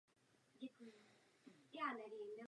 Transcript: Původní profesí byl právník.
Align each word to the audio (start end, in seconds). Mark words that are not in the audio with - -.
Původní 0.59 0.69
profesí 0.77 1.51
byl 1.51 1.85
právník. 1.85 2.31